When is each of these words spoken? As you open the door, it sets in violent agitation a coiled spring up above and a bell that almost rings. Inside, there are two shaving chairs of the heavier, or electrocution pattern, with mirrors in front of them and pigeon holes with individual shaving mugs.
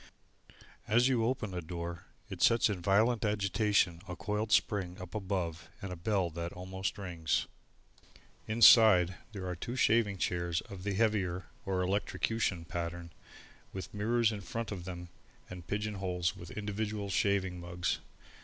As 0.87 1.07
you 1.07 1.23
open 1.23 1.51
the 1.51 1.61
door, 1.61 2.05
it 2.27 2.41
sets 2.41 2.71
in 2.71 2.81
violent 2.81 3.23
agitation 3.23 4.01
a 4.07 4.15
coiled 4.15 4.51
spring 4.51 4.99
up 4.99 5.13
above 5.13 5.69
and 5.79 5.93
a 5.93 5.95
bell 5.95 6.31
that 6.31 6.51
almost 6.53 6.97
rings. 6.97 7.45
Inside, 8.47 9.13
there 9.31 9.45
are 9.45 9.55
two 9.55 9.75
shaving 9.75 10.17
chairs 10.17 10.61
of 10.61 10.81
the 10.81 10.95
heavier, 10.95 11.45
or 11.67 11.83
electrocution 11.83 12.65
pattern, 12.65 13.11
with 13.73 13.93
mirrors 13.93 14.31
in 14.31 14.41
front 14.41 14.71
of 14.71 14.85
them 14.85 15.09
and 15.51 15.67
pigeon 15.67 15.93
holes 15.93 16.35
with 16.35 16.49
individual 16.49 17.11
shaving 17.11 17.59
mugs. 17.59 17.99